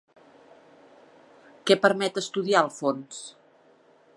[1.71, 3.21] Què permet estudiar el fons?